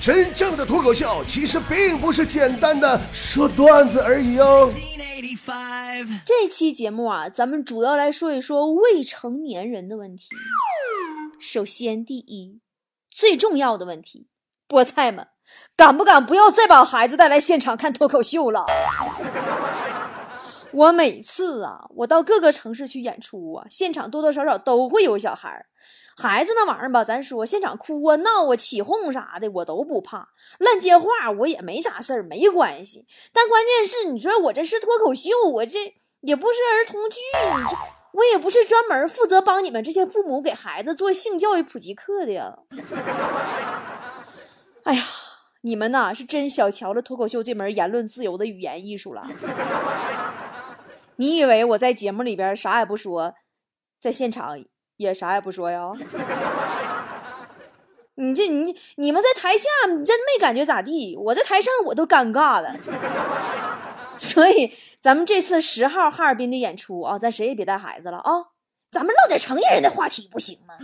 [0.00, 4.72] 真正的脱口秀其实并不是简单的说段子而已哦。
[6.24, 10.28] 这期节目啊，咱们主要来说一说未成年人的问题。
[11.40, 12.60] 首先，第一，
[13.10, 14.28] 最重要的问题，
[14.68, 15.26] 菠菜们，
[15.76, 18.66] 敢不敢不要再把孩子带来现场看脱口秀了？
[20.72, 25.66] 我每次啊，我到各个城市去演出啊，现场多多少少都会有小孩儿。
[26.16, 30.28] 孩子那玩意儿吧，咱说现场哭啊、闹啊、起哄啥的，我都不怕。
[30.58, 33.06] 乱接话我也没啥事儿，没关系。
[33.32, 37.18] 但关键是，你说我这是脱口秀，我这也不是儿童剧，
[38.12, 42.58] 我也不是专门负责帮你们这些父母给孩子做性教育普及课的呀。
[44.82, 45.04] 哎呀，
[45.60, 49.22] 你们呐是真小瞧了脱口秀这门言论自由的语言艺术了。
[51.18, 53.34] 你以为我在节目里边啥也不说，
[54.00, 54.58] 在现场？
[54.96, 55.92] 也啥也不说呀，
[58.16, 59.68] 你这你你们在台下
[60.04, 62.74] 真没感觉咋地，我在台上我都尴尬了。
[64.18, 68.32] 所以咱们这次十号哈尔滨的演出啊，咱谁也别带孩子了啊，
[68.90, 70.74] 咱们唠点成年人的话题不行吗？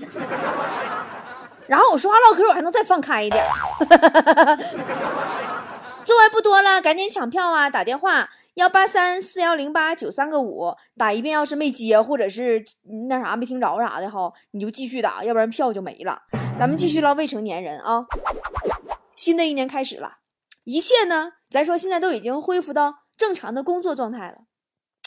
[1.66, 3.44] 然后我说话唠嗑我还能再放开一点。
[6.04, 7.70] 座位不多了，赶紧抢票啊！
[7.70, 12.62] 打电话幺八三四幺零八九三个五，打一遍要是没接或者是
[13.08, 16.20] 那啥没听着啥的哈，你就继续打，要不然票就没了。
[16.58, 18.04] 咱们继续唠未成年人啊。
[19.16, 20.18] 新的一年开始了，
[20.64, 24.38] 一切呢，咱说现在都已经恢复到正常的工作状态了。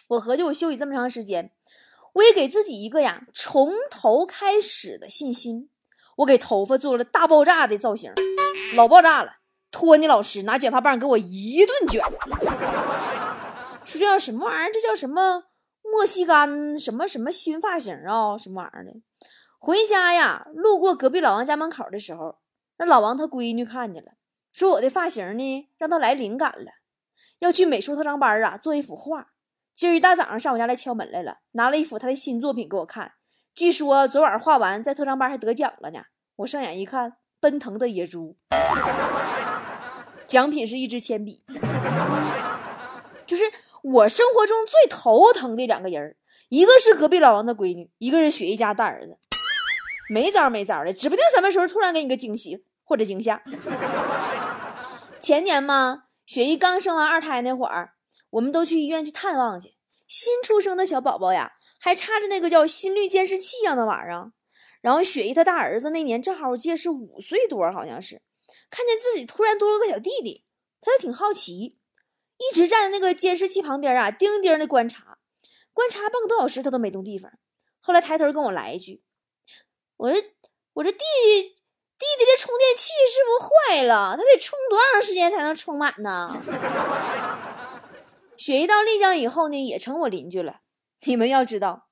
[0.07, 1.51] 我合计我休息这么长时间，
[2.13, 5.69] 我也给自己一个呀从头开始的信心。
[6.17, 8.11] 我给头发做了大爆炸的造型，
[8.75, 9.36] 老爆炸了。
[9.77, 12.01] 托尼老师拿卷发棒给我一顿卷，
[13.85, 14.71] 说这叫什么玩意儿？
[14.73, 15.43] 这叫什么
[15.83, 18.35] 墨西干什么什么新发型啊？
[18.35, 18.91] 什么玩意儿的？
[19.59, 22.39] 回家呀，路过隔壁老王家门口的时候，
[22.79, 24.13] 那老王他闺女看见了，
[24.51, 26.71] 说我的发型呢，让他来灵感了，
[27.37, 29.27] 要去美术特长班啊做一幅画。
[29.75, 33.11] 今儿一大早上上我家来敲门来了，拿了一幅他的新作品给我看，
[33.53, 35.99] 据说昨晚画完，在特长班还得奖了呢。
[36.37, 38.37] 我上眼一看，奔腾的野猪。
[40.27, 41.41] 奖品是一支铅笔，
[43.25, 43.43] 就是
[43.81, 46.17] 我生活中最头疼的两个人
[46.49, 49.17] 一个是隔壁老王的闺女，一个是雪姨家大儿子，
[50.09, 53.41] 没招没招的，指不定什么时候突然给你个惊喜或者惊吓。
[55.19, 57.93] 前年嘛，雪姨刚生完二胎那会儿，
[58.31, 59.75] 我们都去医院去探望去，
[60.09, 64.31] 新出生的小宝宝呀，还插着那个叫心率监视器一样的玩意儿，
[64.81, 68.21] 然后雪姨她大儿子那年正好我记得是五岁多，好像是。
[68.69, 70.45] 看见自己突然多了个小弟弟，
[70.81, 71.77] 他就挺好奇，
[72.37, 75.17] 一直站在那个监视器旁边啊，盯盯的观察，
[75.73, 77.31] 观察半个多小时，他都没动地方。
[77.79, 79.01] 后来抬头跟我来一句
[79.97, 80.21] ：“我这
[80.73, 84.15] 我这弟弟弟弟这充电器是不是坏了？
[84.17, 86.35] 他得充多长时间才能充满呢？”
[88.37, 90.59] 雪姨到丽江以后呢，也成我邻居了。
[91.05, 91.87] 你们要知道，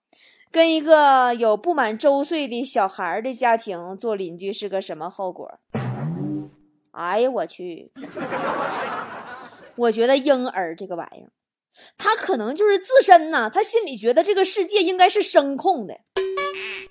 [0.51, 5.59] 跟一个有不满周岁的小孩的家庭做邻居是个什么后果？
[6.95, 7.91] 哎呀，我去！
[9.75, 11.29] 我觉得婴儿这个玩意儿，
[11.97, 15.94] 他可能就是自身呐，他心里觉得这个世界应该是声控的，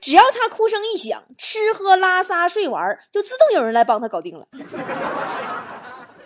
[0.02, 4.46] 只要他哭声一响，吃喝拉撒睡玩，就自动有人来帮他搞定了。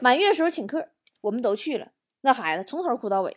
[0.01, 0.89] 满月时候请客，
[1.21, 1.89] 我们都去了，
[2.23, 3.37] 那孩子从头哭到尾，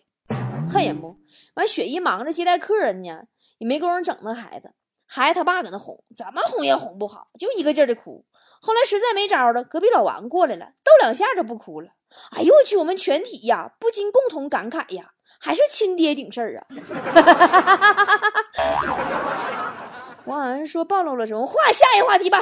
[0.72, 1.18] 恨人不？
[1.54, 3.26] 完，雪姨忙着接待客人呢，
[3.60, 4.74] 也没工夫整那孩子。
[5.06, 8.26] 孩子他爸搁那哄，怎么哄也哄不好，就一个劲儿的哭。
[8.62, 11.90] 后来实在没招了，隔壁老王过来了，逗两下就不哭了。
[12.32, 12.78] 哎呦我去！
[12.78, 16.68] 我们全体呀不禁共同感慨呀，还是亲爹顶事儿啊！
[20.26, 22.40] 我好像说暴露了什么，话下一话题吧。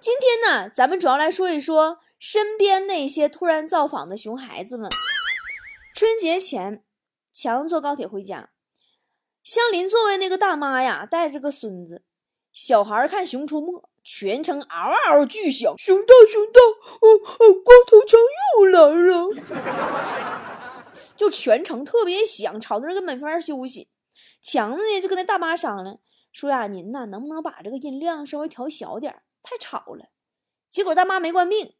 [0.00, 4.90] 今天呢，咱们主要来说一说身边那些突然造访的熊孩子们。
[5.94, 6.82] 春节前，
[7.32, 8.48] 强坐高铁回家，
[9.44, 12.04] 相邻座位那个大妈呀带着个孙子，
[12.52, 13.66] 小孩看《熊出没》。
[14.04, 16.60] 全程嗷嗷巨响，熊大熊大，
[17.00, 17.08] 哦
[17.38, 18.18] 哦，光头强
[18.58, 19.28] 又来了，
[21.16, 23.88] 就全程特别响，吵得人根本没法休息。
[24.42, 26.00] 强子呢就跟那大妈商量，
[26.32, 30.06] 说呀，您呐能不能把这个音量稍微调小点，太吵了。
[30.68, 31.74] 结果大妈没惯命，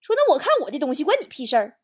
[0.00, 1.78] 说那我看我的东西，关你屁事儿。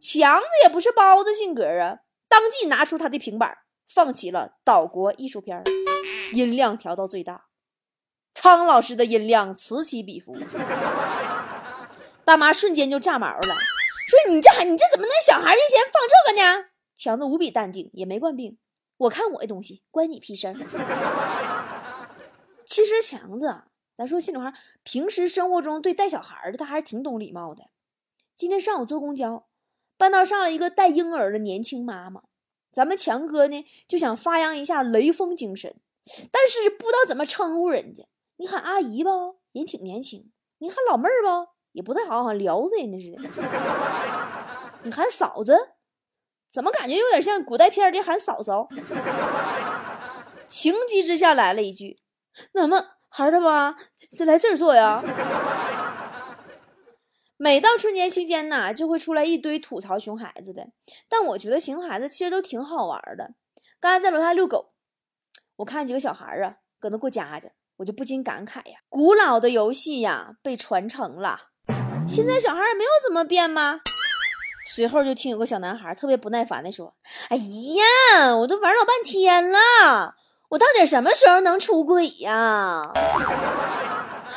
[0.00, 3.58] 强子也不是包子性格啊，当即拿出他的平板，
[3.92, 5.62] 放起了岛国艺术片，
[6.32, 7.47] 音量调到最大。
[8.40, 10.32] 苍老师的音量此起彼伏，
[12.24, 18.56] 大妈瞬间就炸毛了，说：“你这还你这怎么能小孩面前放这个呢？”强子无比淡定，也没惯病。
[18.98, 20.54] 我看我的东西，关你屁事儿。
[22.64, 23.62] 其实强子
[23.92, 24.54] 咱说心里话，
[24.84, 27.64] 平时生活中对带小孩的他还是挺懂礼貌的。
[28.36, 29.48] 今天上午坐公交，
[29.96, 32.22] 半道上了一个带婴儿的年轻妈妈，
[32.70, 35.74] 咱们强哥呢就想发扬一下雷锋精神，
[36.30, 38.04] 但是不知道怎么称呼人家。
[38.38, 39.10] 你喊阿姨吧，
[39.52, 43.50] 人挺年轻；你喊老妹儿吧，也不太好，好像撩着人家似的。
[44.82, 45.74] 你喊嫂子，
[46.50, 48.66] 怎么感觉有点像古代片里喊嫂嫂？
[50.48, 51.98] 情急之下来了一句
[52.54, 53.74] ：“那么。”孩子吧，
[54.16, 55.02] 就来这儿坐呀。
[57.38, 60.68] 每到春节期间呢，就会出来一堆吐槽熊孩子的。
[61.08, 63.32] 但我觉得熊孩子其实都挺好玩的。
[63.80, 64.74] 刚才在楼下遛狗，
[65.56, 71.40] 我看几个小孩啊，搁那过家家，我就不禁感慨呀：古老的游戏呀，被传承了。
[72.06, 73.80] 现在小孩也没有怎么变吗？
[74.70, 76.94] 随后就听有个小男孩特别不耐烦的说
[77.30, 80.14] ：“哎呀，我都玩老半天了。”
[80.50, 82.90] 我到底什么时候能出轨呀？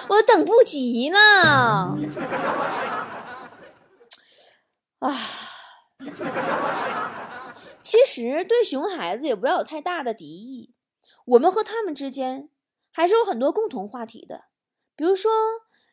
[0.09, 1.97] 我等不及呢！
[4.99, 5.17] 啊，
[7.81, 10.73] 其实对熊孩子也不要有太大的敌意，
[11.25, 12.49] 我们和他们之间
[12.91, 14.45] 还是有很多共同话题的。
[14.95, 15.31] 比如说，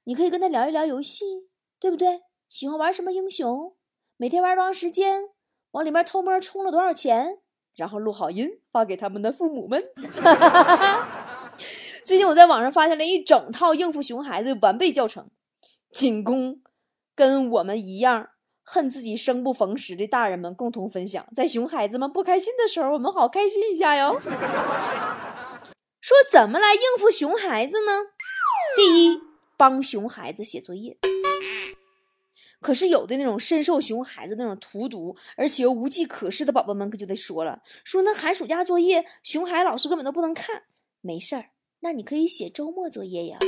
[0.04, 1.24] 你可以跟他聊一聊游戏，
[1.78, 2.22] 对不对？
[2.48, 3.74] 喜欢玩什么英雄？
[4.16, 5.22] 每天玩多长时间？
[5.72, 7.38] 往里面偷摸充了多少钱？
[7.76, 9.82] 然后录好音发给他们的父母们。
[12.04, 15.30] 最近我在网上发现了一整套应付熊孩子的完备教程，
[15.92, 16.60] 仅供
[17.14, 18.30] 跟我们一样
[18.64, 21.24] 恨自己生不逢时的大人们共同分享。
[21.34, 24.18] 在熊孩子们不开心的时候，我们好开心一下哟。
[26.00, 28.06] 说怎么来应付熊孩子呢？
[28.76, 29.20] 第一，
[29.56, 30.96] 帮熊孩子写作业。
[32.60, 40.64] 可是有的那种深受熊孩子那种荼毒，而且又无计可施的宝宝们，可就得说了：说那寒暑假作业，熊孩老师根本都不能看。
[41.00, 41.50] 没事儿，
[41.80, 43.38] 那你可以写周末作业呀，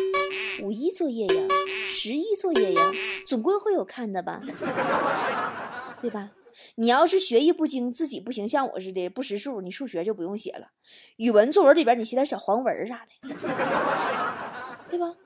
[0.63, 1.49] 五一作业呀，
[1.93, 2.83] 十一作业呀，
[3.27, 4.41] 总归会有看的吧？
[6.01, 6.31] 对吧？
[6.77, 10.73] 你要是学艺不精，自己不行，像我似的不识数，你数学就不用写了。
[11.17, 13.29] 语文作文里边你写点小黄文啥的，
[14.91, 15.17] 对吧？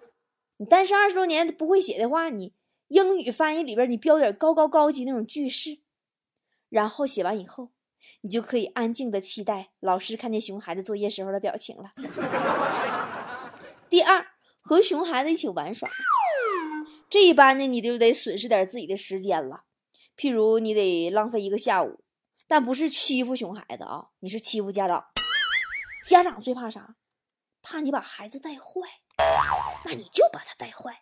[0.58, 2.54] 你单身二十多年不会写的话，你。
[2.88, 5.78] 英语翻译里边，你标点高高高级那种句式，
[6.68, 7.70] 然后写完以后，
[8.20, 11.92] 你就可以安静的期待老师看见熊孩子作业时候的表情了。
[13.88, 14.26] 第二，
[14.60, 15.88] 和熊孩子一起玩耍，
[17.08, 19.64] 这一般呢，你就得损失点自己的时间了。
[20.16, 22.04] 譬如你得浪费一个下午，
[22.46, 25.04] 但不是欺负熊孩子啊，你是欺负家长。
[26.04, 26.96] 家长最怕啥？
[27.62, 29.00] 怕你把孩子带坏，
[29.86, 31.00] 那你就把他带坏。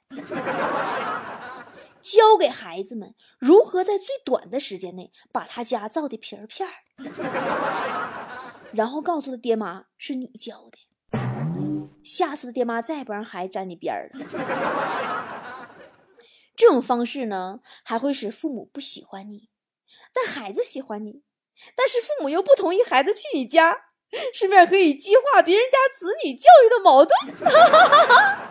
[2.01, 6.75] 教给孩子们如何在最短的时间内把他家造的皮儿片儿，
[8.73, 10.79] 然后告诉他爹妈是你教的，
[12.05, 14.21] 下次的爹妈再也不让孩子沾你边儿了。
[16.63, 19.49] 这种方式呢，还会使父母不喜欢你，
[20.15, 21.25] 但孩子喜欢你，
[21.75, 23.77] 但是父母又不同意孩子去你家，
[24.33, 27.13] 顺便可以激化别人家子女教育的矛盾。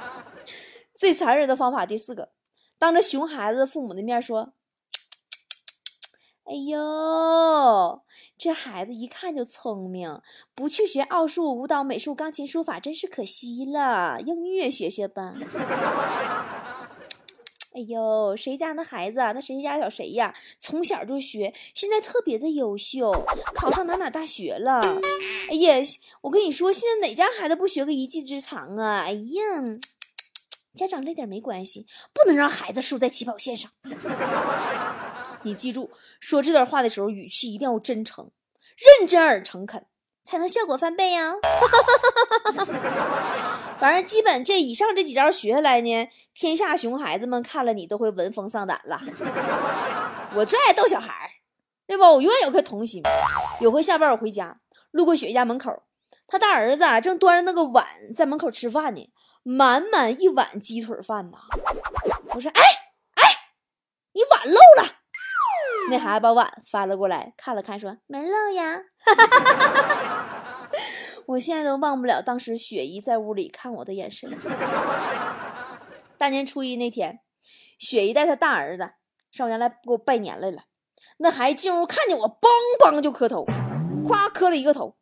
[0.99, 2.33] 最残忍的方法，第四个。
[2.77, 4.51] 当着熊孩子父母的面说
[6.43, 8.01] ：“哎呦，
[8.37, 10.21] 这孩子一看就聪明，
[10.53, 14.19] 不去学奥数、舞蹈、美术、钢琴、书法，真是可惜了。
[14.19, 15.33] 音乐学学吧。
[17.73, 19.31] 哎呦，谁家那孩子啊？
[19.31, 20.35] 那谁家小谁呀？
[20.59, 23.11] 从小就学，现在特别的优秀，
[23.55, 24.81] 考上哪哪大学了。
[25.49, 25.75] 哎呀，
[26.21, 29.03] 我跟你说，现在哪家孩子不学个一技之长啊？
[29.05, 29.41] 哎呀。”
[30.73, 33.69] 家长累点没关系，不能让孩子输在起跑线上。
[35.43, 38.31] 你记住，说这段话的时候语气一定要真诚、
[38.77, 39.85] 认真而诚恳，
[40.23, 41.33] 才能效果翻倍呀。
[43.81, 49.01] 反正基本这以上这几招学下来呢，天下熊孩子们看了你都会闻风丧胆了。
[50.35, 51.29] 我最爱逗小孩儿，
[51.87, 52.03] 对不？
[52.03, 53.01] 我永远有颗童心。
[53.59, 54.59] 有回下班我回家，
[54.91, 55.81] 路过雪姨家门口，
[56.27, 59.11] 他大儿子啊正端着那个碗在门口吃饭呢。
[59.41, 61.39] 满满一碗鸡腿饭呐！
[62.35, 62.61] 我说：“哎
[63.15, 63.23] 哎，
[64.13, 64.97] 你碗漏了。”
[65.89, 68.79] 那孩子把碗翻了过来，看了看，说：“没漏呀。
[71.27, 74.29] ”我现在都忘不了当时雪姨在屋里看我的眼神。
[76.17, 77.19] 大年初一那天，
[77.79, 78.91] 雪姨带她大儿子
[79.31, 80.63] 上我家来给我拜年来了。
[81.17, 82.47] 那孩子进屋看见我，梆
[82.79, 83.45] 梆就磕头，
[84.05, 84.97] 咵磕了一个头。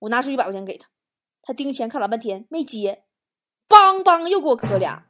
[0.00, 0.88] 我拿出一百块钱给他，
[1.42, 3.04] 他盯钱看了半天没接。
[3.68, 5.06] 梆梆又给我磕俩，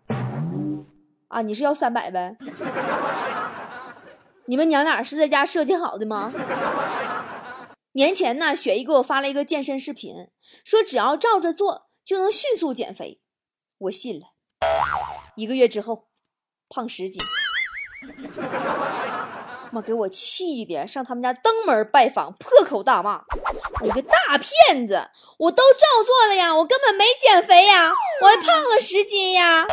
[1.28, 1.42] 啊！
[1.42, 2.36] 你是要三百呗？
[4.46, 6.30] 你们娘俩是在家设计好的吗？
[7.94, 10.14] 年前呢，雪姨给我发了一个健身视频，
[10.64, 13.20] 说只要照着做就能迅速减肥，
[13.78, 14.26] 我信了。
[15.36, 16.08] 一个月之后，
[16.68, 17.22] 胖十斤。
[19.70, 23.24] 妈给我气的，上他们家登门拜访，破口大骂
[23.82, 25.08] ：“你个大骗子！
[25.38, 27.90] 我都照做了呀，我根本没减肥呀，
[28.20, 29.66] 我还胖了十斤呀！”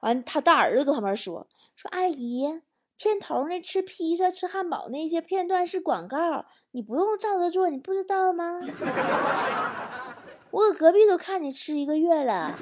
[0.00, 1.46] 完，他大儿子搁旁边说
[1.76, 2.62] ：“说阿姨，
[2.96, 8.60] 片头那吃披萨、吃汉堡那些片段是广告，你不用照着做，你不知道吗？
[10.50, 12.54] 我搁隔壁都看你吃一个月了。”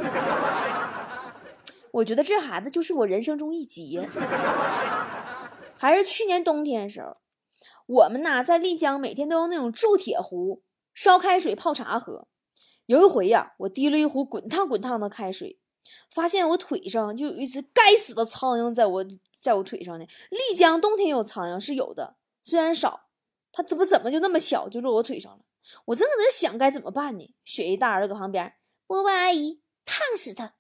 [1.93, 4.09] 我觉得这孩子就是我人生中一劫。
[5.77, 7.17] 还是去年冬天的时候，
[7.87, 10.63] 我们呐在丽江每天都用那种铸铁壶
[10.95, 12.29] 烧开水泡茶喝。
[12.87, 15.59] 有一回呀，我滴了一壶滚烫滚烫的开水，
[16.13, 19.05] 发现我腿上就有一只该死的苍蝇在我
[19.41, 20.05] 在我腿上呢。
[20.31, 23.09] 丽江冬天有苍蝇是有的，虽然少，
[23.53, 25.45] 他怎么怎么就那么巧就落我腿上了？
[25.85, 27.35] 我正搁那想该怎么办呢？
[27.45, 28.55] 雪姨大儿子搁旁边，
[28.87, 30.55] 波波阿姨烫死他。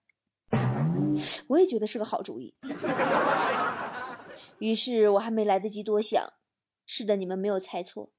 [1.49, 2.55] 我也觉得是个好主意。
[4.59, 6.33] 于是我还没来得及多想，
[6.85, 8.13] 是的，你们没有猜错，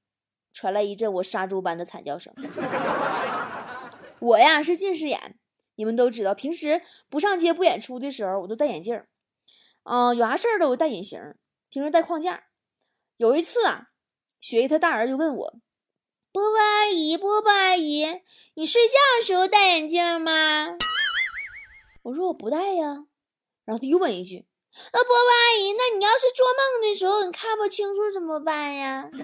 [0.52, 2.34] 传来一阵我杀猪般的惨叫声。
[4.18, 5.38] 我呀是近视眼，
[5.76, 9.00] 你们都知道，平时不上街不演出的时候，我都戴眼镜
[9.84, 11.20] 嗯，有啥事儿都戴隐形，
[11.68, 12.44] 平时戴框架。
[13.18, 13.91] 有一次啊，
[14.42, 15.54] 雪姨她大儿就问我
[16.32, 18.04] ：“波波阿姨，波波阿姨，
[18.54, 20.76] 你睡觉的时候戴眼镜吗？”
[22.02, 23.06] 我说我不戴呀。
[23.64, 24.44] 然后他又问一句。
[24.92, 29.08] 那波波阿姨，那你要是做梦的时候你看不清楚怎么办呀？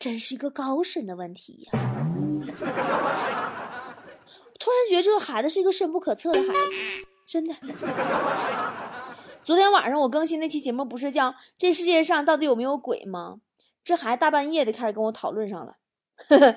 [0.00, 1.78] 真是一个高深的问题呀！
[4.58, 7.54] 突然觉得这个孩子是一个深不可测的孩子，真的。
[9.46, 13.36] 昨天晚上我更新那期节目，不是叫“这世界上到底有没有鬼”吗？
[13.84, 15.76] 这孩子大半夜的开始跟我讨论上了。
[16.28, 16.56] 呵呵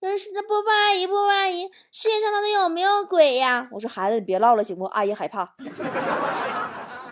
[0.00, 3.68] 那是那波波阿姨，波波阿姨，世界上到底有没有鬼呀？
[3.70, 4.86] 我说孩子，你别唠了，行不？
[4.86, 5.54] 阿姨害怕。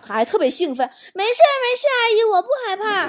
[0.02, 3.04] 孩子特别兴奋，没事没事，阿姨我不害怕。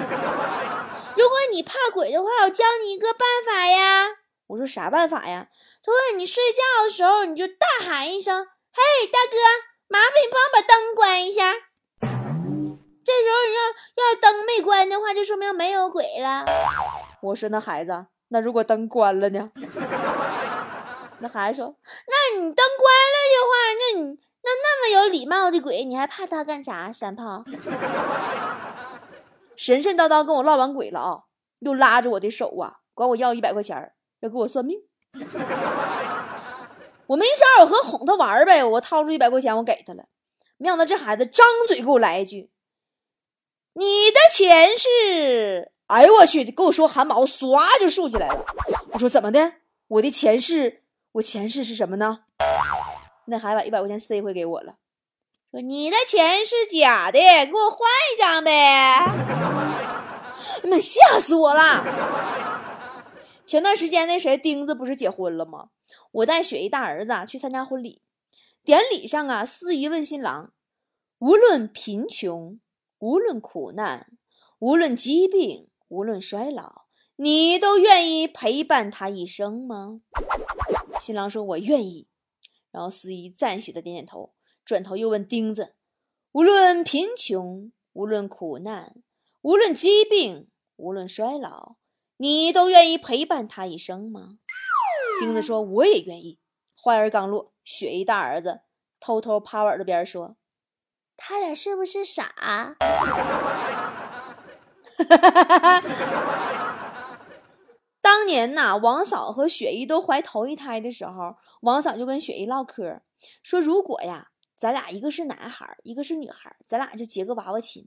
[1.16, 4.06] 如果你怕鬼的话，我教你一个办法呀。
[4.48, 5.48] 我说啥办法呀？
[5.82, 9.38] 他说你睡觉的时候，你就大喊一声：“嘿，大哥，
[9.88, 11.54] 麻烦你帮我把灯关一下。”
[13.04, 16.44] 这时候要要是灯没关的话，就说明没有鬼了。
[17.22, 18.06] 我说那孩子。
[18.32, 19.50] 那如果灯关了呢？
[21.18, 21.74] 那孩子说
[22.06, 24.04] ：“那你灯关了的话，那你
[24.42, 26.92] 那那么有礼貌的鬼，你还怕他干啥？
[26.92, 27.42] 山炮？”
[29.56, 31.24] 神神叨叨跟我唠完鬼了啊，
[31.58, 34.78] 又拉着我的手啊，管我要一百块钱要给我算命。
[37.08, 38.62] 我没招，我和哄他玩呗。
[38.64, 40.04] 我掏出一百块钱，我给他了。
[40.56, 42.48] 没想到这孩子张嘴给我来一句
[43.74, 46.44] ：“你的钱是。”哎呦我去！
[46.44, 48.44] 跟我说汗毛唰就竖起来了。
[48.92, 49.54] 我说怎么的？
[49.88, 52.20] 我的前世，我前世是什么呢？
[53.26, 54.76] 那还把一百块钱塞回给我了。
[55.50, 57.80] 说你的钱是假的，给我换
[58.14, 58.52] 一张呗。
[60.62, 61.84] 哎妈，吓死我了！
[63.44, 65.70] 前段时间那谁钉子不是结婚了吗？
[66.12, 68.02] 我带雪姨大儿子去参加婚礼，
[68.62, 70.52] 典礼上啊，司仪问新郎：
[71.18, 72.60] 无论贫穷，
[73.00, 74.06] 无论苦难，
[74.60, 75.66] 无论疾病。
[75.88, 76.84] 无论衰老，
[77.16, 80.02] 你都愿意陪伴他一生吗？
[81.00, 82.06] 新郎说：“我愿意。”
[82.70, 84.32] 然后司仪赞许的点点头，
[84.64, 85.74] 转头又问钉子
[86.30, 89.02] ：“无论贫穷，无论苦难，
[89.40, 91.74] 无论疾病，无论衰老，
[92.18, 94.38] 你都愿意陪伴他一生吗？”
[95.18, 96.38] 钉子说：“我也愿意。”
[96.80, 98.60] 话音刚落，雪姨大儿子
[99.00, 100.36] 偷偷趴我耳朵边说
[101.22, 102.32] ：“他俩是不是傻？”
[108.00, 113.00] 当年呐，王嫂和雪姨都怀头一胎的时候，王嫂就跟雪姨唠嗑，
[113.42, 117.86] 说如果呀，咱俩一个是男孩，一个是女孩，咱俩就结个娃娃亲。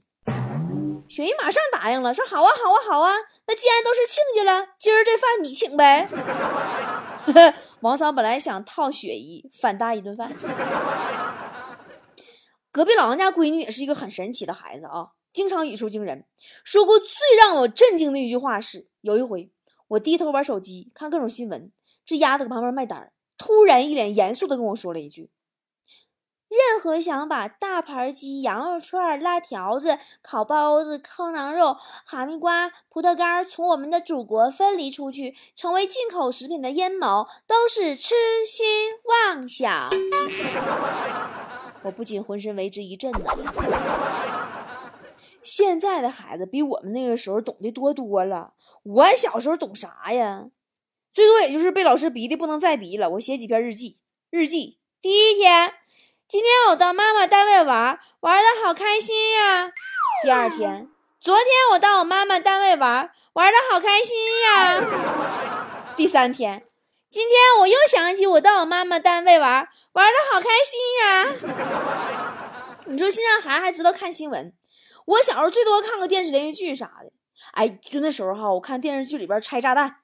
[1.08, 3.12] 雪姨马上答应了，说好啊，好啊，好啊。
[3.46, 6.08] 那既然都是亲家了，今儿这饭你请呗。
[7.80, 10.32] 王嫂本来想套雪姨反搭一顿饭。
[12.74, 15.10] 隔壁老王家闺女也是一个很神奇的孩子啊。
[15.32, 16.26] 经常语出惊人，
[16.64, 19.48] 说过最让我震惊的一句话是：有一回，
[19.86, 21.70] 我低头玩手机，看各种新闻，
[22.04, 25.30] 这丫头搁旁边卖单，突然一脸严肃的跟我说了一句
[26.50, 38.66] ：“任何想把大盘鸡、羊肉串、辣条子、烤包子、烤囊肉、哈密瓜、葡萄干从我们的祖国分离出去，成为进口食品的阴谋，都是痴心
[39.04, 39.90] 妄想。”
[41.84, 43.20] 我不仅浑身为之一震呢。
[45.42, 48.54] 现在的孩子比我们那个时候懂得多多了。
[48.82, 50.46] 我小时候懂啥呀？
[51.12, 53.10] 最多也就是被老师逼的不能再逼了。
[53.10, 53.98] 我写几篇日记，
[54.30, 55.74] 日记第一天，
[56.26, 59.70] 今天我到妈妈单位玩，玩的好开心呀。
[60.22, 60.88] 第二天，
[61.20, 65.94] 昨天我到我妈妈单位玩，玩的好开心呀。
[65.96, 66.64] 第三天，
[67.10, 72.74] 今天我又想起我到我妈妈单位玩，玩的好开心呀。
[72.86, 74.52] 你说现在孩子还知道看新闻？
[75.06, 77.12] 我小时候最多看个电视连续剧啥的。
[77.52, 79.96] 哎，就那时候哈，我看电视剧里边拆炸弹。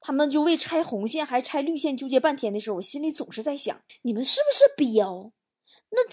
[0.00, 5.32] 他们就为拆红线还是拆绿线纠结半天的时候，我心里总是在想：你们是不是彪？
[5.90, 6.04] 那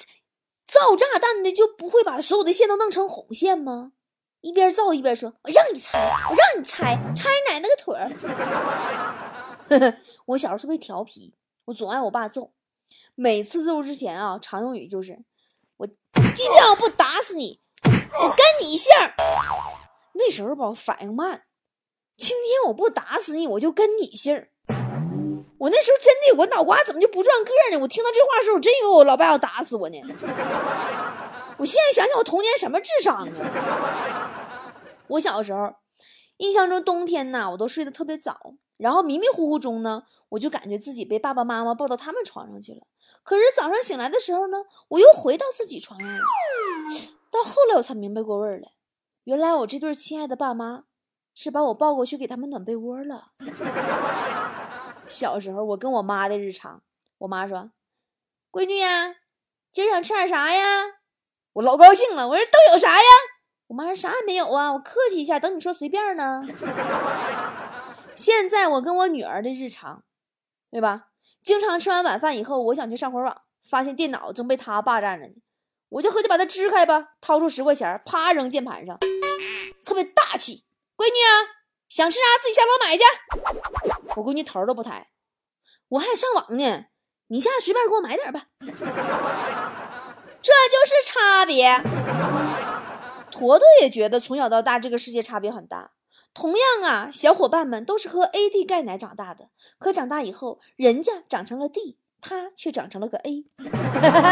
[0.66, 3.92] 造炸弹的就不会把所有的线都弄成红线吗？
[4.42, 8.10] 一边造一边说：“我让你拆，我让你拆，拆奶奶个腿儿！”
[10.28, 11.36] 我小时候特别调皮，
[11.66, 12.54] 我总挨我爸揍。
[13.16, 15.18] 每次揍之前啊，常用语就是
[15.78, 18.92] ：“我今天我不打死你，我跟你姓。”
[20.14, 21.44] 那时候吧，反应慢。
[22.18, 24.48] 今天我不打死你，我就跟你姓。
[25.58, 27.82] 我那时候真的，我脑瓜怎么就不转个呢？
[27.82, 30.02] 我听到这话的时候，我真以为我老爸要打死我呢。
[31.58, 34.72] 我现在想想，我童年什么智商啊？
[35.08, 35.74] 我小时候
[36.38, 38.38] 印象中，冬天呢，我都睡得特别早，
[38.78, 42.88] 然后迷迷糊糊中呢，我就感觉自己被爸爸妈妈抱到他们床上去了。
[43.24, 44.58] 可是早上醒来的时候呢，
[44.90, 46.20] 我又回到自己床上了。
[47.32, 48.70] 到后来我才明白过味儿来，
[49.24, 50.84] 原来我这对亲爱的爸妈。
[51.38, 53.32] 是把我抱过去给他们暖被窝了。
[55.06, 56.82] 小时候我跟我妈的日常，
[57.18, 57.72] 我妈说
[58.54, 59.18] ：“闺女呀，
[59.70, 60.64] 今儿想吃点啥呀？”
[61.52, 63.10] 我老高兴了，我说：“都有啥呀？”
[63.68, 66.42] 我妈说：“啥也没有啊，我客气一下，等你说随便呢。”
[68.16, 70.04] 现在我跟我女儿的日常，
[70.72, 71.08] 对吧？
[71.44, 75.34] 经常吃完晚饭以后，我想去上会儿网，发现电脑正被她霸占着呢，
[75.90, 78.98] 我就合计把它支开吧，掏出十块钱，啪扔键盘上，
[79.84, 80.66] 特别大气。
[80.98, 83.04] 闺女啊，想吃啥自己下楼买去。
[84.16, 85.10] 我闺女头都不抬，
[85.90, 86.86] 我还上网呢，
[87.28, 88.48] 你下随便给我买点吧。
[90.42, 91.82] 这就是差别。
[93.30, 95.92] 坨坨也觉得从小到大这个世界差别很大。
[96.36, 103.46] 同样啊，小伙伴们都是喝 AD 钙奶长大的，可长大以后，人家长成了 D，他却长成了个 A。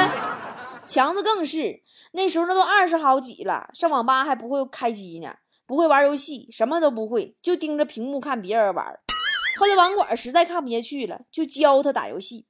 [0.85, 5.33] 强子更是，那时候那都二十好几了，上网吧还不会开机呢。
[5.65, 8.99] 不会玩游戏，什么都不会，就盯着屏幕看别人玩。
[9.57, 12.45] 后来网管实在看不下去了，就教他打游戏。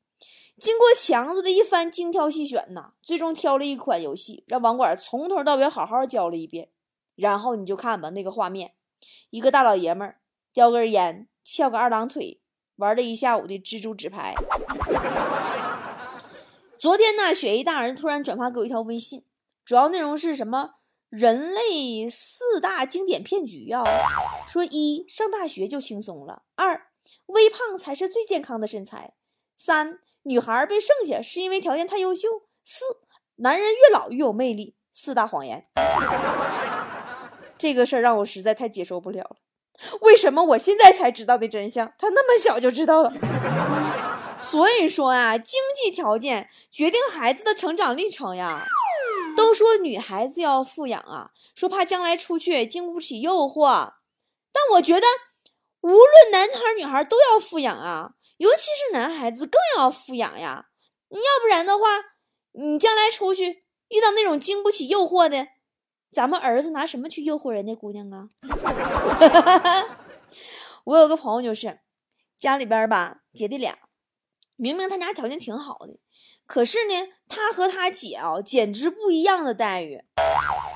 [0.57, 6.69] 经过强子的一番精挑细选呐，最终挑了一款游戏，让网管从头到尾好好教了一遍。
[7.15, 8.73] 然后你就看吧，那个画面，
[9.29, 10.19] 一个大老爷们儿
[10.53, 12.41] 叼根烟，翘个二郎腿，
[12.75, 14.33] 玩了一下午的蜘蛛纸牌。
[16.79, 19.25] 昨天呢，雪姨大人突然转发给我一条微信，
[19.63, 20.75] 主要内容是什么？
[21.09, 23.83] 人类四大经典骗局啊，
[24.49, 26.87] 说一上大学就轻松了，二
[27.27, 29.13] 微胖才是最健康的身材，
[29.55, 32.27] 三女孩被剩下是因为条件太优秀，
[32.63, 32.83] 四
[33.35, 34.75] 男人越老越有魅力。
[34.95, 35.59] 四大谎言，
[37.63, 39.37] 这个事儿让我实在太接受不了了。
[40.01, 43.09] 为什么我现在才知道的真相，他那么小就知道了？
[44.43, 48.65] 所以说啊，经济条件决定孩子的成长历程呀。
[49.37, 53.93] 都说女孩子要富养啊，说怕将来出去经不起诱惑。
[54.51, 55.07] 但我觉得，
[55.83, 60.65] 无论男孩女孩都要富养啊，尤其是男孩子更要富养呀。
[61.07, 61.85] 你要不然的话，
[62.51, 65.47] 你将来出去遇到那种经不起诱惑的，
[66.13, 68.29] 咱们儿子拿什么去诱惑人家姑娘啊？
[70.85, 71.79] 我有个朋友就是，
[72.37, 73.77] 家里边吧，姐弟俩，
[74.55, 75.97] 明明他家条件挺好的。
[76.45, 80.03] 可是呢，他和他姐啊，简直不一样的待遇，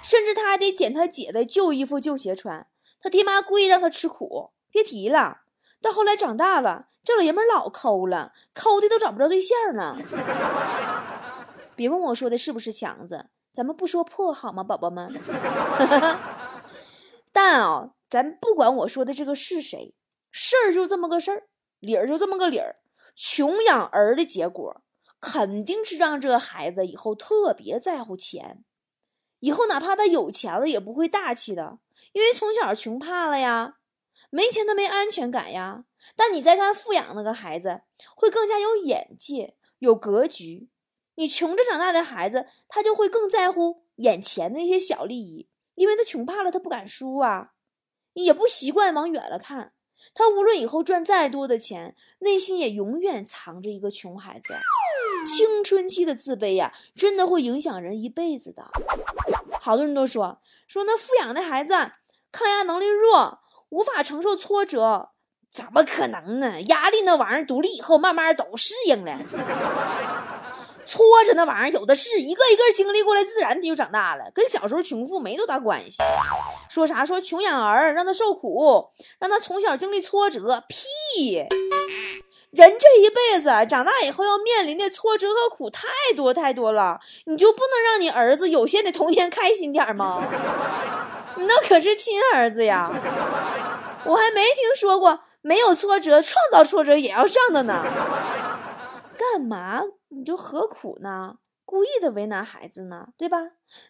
[0.04, 2.66] 甚至他还得捡他姐的旧衣服、旧鞋穿。
[3.00, 5.42] 他爹妈故意让他吃苦，别提了。
[5.80, 9.96] 到后来长大了，这老爷们老抠了，抠的都找不着对象了。
[11.76, 15.12] 别问我说的是不是强子，咱们不说破好吗，宝宝们？
[17.34, 19.96] 但啊，咱不管我说的这个是谁，
[20.30, 21.48] 事儿就这么个事儿，
[21.80, 22.76] 理儿就这么个理儿，
[23.16, 24.84] 穷养儿的结果。
[25.20, 28.64] 肯定是让这个孩子以后特别在乎钱，
[29.40, 31.80] 以后哪怕他有钱了也不会大气的，
[32.12, 33.78] 因为从小穷怕了呀，
[34.30, 35.86] 没钱他没安全感呀。
[36.16, 37.82] 但你再看富养那个孩子，
[38.16, 40.70] 会更加有眼界、有格局。
[41.18, 47.54] 你穷着长大的孩子，他就会更在乎眼前的那些小利益，因为他穷怕了，他不敢输啊，
[48.14, 49.74] 也不习惯往远了看。
[50.14, 54.54] 他无论以后赚再多的钱，内心也永远藏着一个穷孩子。
[55.26, 58.70] 青春期的自卑呀，真的会影响人一辈子的。
[59.60, 61.74] 好多人都说说那富养的孩子
[62.32, 65.10] 抗压能力弱，无法承受挫折，
[65.52, 66.62] 怎么可能呢？
[66.62, 69.20] 压力那玩意儿，独立以后慢慢都适应了。
[70.88, 75.98] 挫折那玩意儿有的是，一个一个经历过来，自然他就长大了，跟小时候穷富没多大关系。
[76.70, 81.46] 说啥说穷养儿，让他受苦，让他从小经历挫折，屁！
[82.52, 85.84] 人这一辈子长大以后要面临的挫折和苦太
[86.16, 90.24] 多太多了，你就不能让你儿子有限的童年开心点吗？
[91.36, 92.90] 你那可是亲儿子呀！
[94.06, 97.84] 我还没听说过没有挫折创造挫折也要上的呢。
[99.18, 101.40] 干嘛你就何苦呢？
[101.66, 103.40] 故意的为难孩子呢，对吧？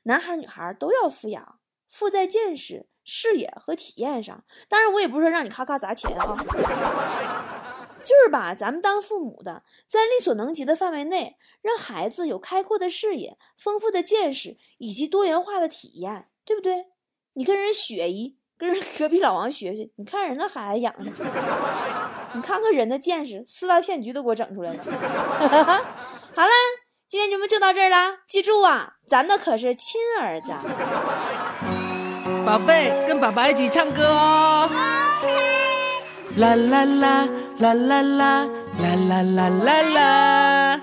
[0.04, 1.60] 男孩女孩都要富养，
[1.90, 4.44] 富在见识、视野和体验上。
[4.68, 6.38] 当然，我也不是说让你咔咔砸钱啊，
[8.04, 16.88] 就是把咱们当父母的，在力所能及的范围内，让孩子有开阔的视野、丰富的见识以及多元化的体验，对不对？
[17.34, 21.04] 你跟人学一，跟人隔壁老王学学，你看人那孩子养的，
[22.34, 24.80] 你看看人的见识，四大骗局都给我整出来了。
[26.36, 26.52] 好了，
[27.08, 30.52] 今天节目就到这儿了，记住啊，咱那可是亲儿子。
[32.46, 34.70] 宝贝，跟爸爸一起唱歌哦。
[36.38, 37.28] 啦啦啦
[37.60, 38.46] 啦啦啦啦
[38.80, 40.82] 啦啦啦啦啦啦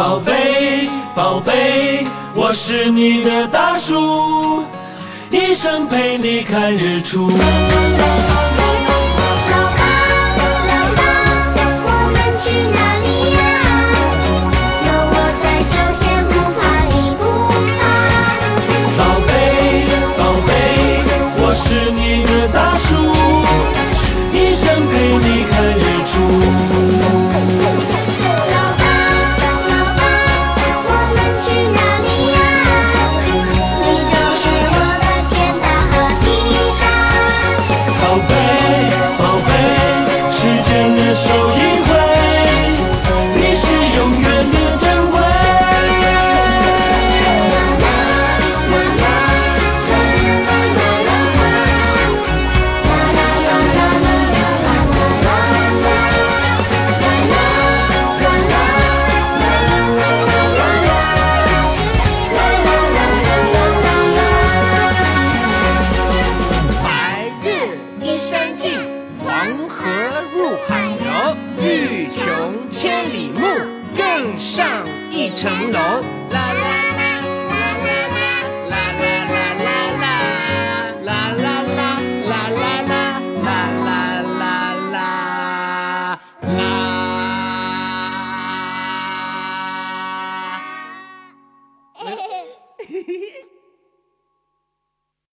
[0.00, 4.64] 宝贝，宝贝，我是你的大树，
[5.30, 7.30] 一生陪你看日出。